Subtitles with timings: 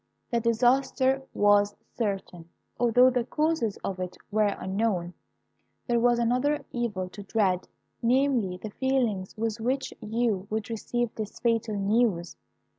[0.31, 5.13] "The disaster was certain, although the causes of it were unknown.
[5.85, 7.67] There was another evil to dread;
[8.01, 12.35] namely, the feelings with which you would receive this fatal news.